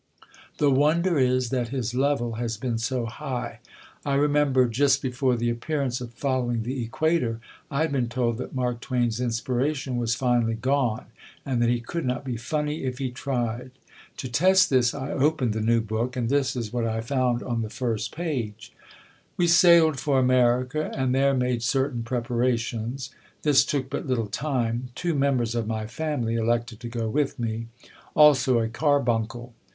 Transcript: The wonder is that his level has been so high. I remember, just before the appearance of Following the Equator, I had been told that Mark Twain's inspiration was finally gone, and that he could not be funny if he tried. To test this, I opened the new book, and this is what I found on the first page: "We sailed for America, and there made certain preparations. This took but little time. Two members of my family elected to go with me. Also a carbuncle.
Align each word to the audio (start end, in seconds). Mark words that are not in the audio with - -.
The 0.57 0.71
wonder 0.71 1.19
is 1.19 1.49
that 1.51 1.67
his 1.67 1.93
level 1.93 2.31
has 2.41 2.57
been 2.57 2.79
so 2.79 3.05
high. 3.05 3.59
I 4.03 4.15
remember, 4.15 4.67
just 4.67 4.99
before 4.99 5.35
the 5.35 5.51
appearance 5.51 6.01
of 6.01 6.11
Following 6.15 6.63
the 6.63 6.83
Equator, 6.83 7.39
I 7.69 7.81
had 7.81 7.91
been 7.91 8.09
told 8.09 8.39
that 8.39 8.55
Mark 8.55 8.81
Twain's 8.81 9.21
inspiration 9.21 9.97
was 9.97 10.15
finally 10.15 10.55
gone, 10.55 11.05
and 11.45 11.61
that 11.61 11.69
he 11.69 11.79
could 11.81 12.03
not 12.03 12.25
be 12.25 12.35
funny 12.35 12.83
if 12.83 12.97
he 12.97 13.11
tried. 13.11 13.69
To 14.17 14.27
test 14.27 14.71
this, 14.71 14.95
I 14.95 15.11
opened 15.11 15.53
the 15.53 15.61
new 15.61 15.81
book, 15.81 16.15
and 16.17 16.29
this 16.29 16.55
is 16.55 16.73
what 16.73 16.87
I 16.87 17.01
found 17.01 17.43
on 17.43 17.61
the 17.61 17.69
first 17.69 18.11
page: 18.11 18.73
"We 19.37 19.45
sailed 19.45 19.99
for 19.99 20.17
America, 20.17 20.89
and 20.97 21.13
there 21.13 21.35
made 21.35 21.61
certain 21.61 22.01
preparations. 22.01 23.11
This 23.43 23.63
took 23.63 23.87
but 23.91 24.07
little 24.07 24.25
time. 24.25 24.87
Two 24.95 25.13
members 25.13 25.53
of 25.53 25.67
my 25.67 25.85
family 25.85 26.33
elected 26.37 26.79
to 26.79 26.87
go 26.89 27.07
with 27.07 27.37
me. 27.37 27.67
Also 28.15 28.57
a 28.57 28.67
carbuncle. 28.67 29.53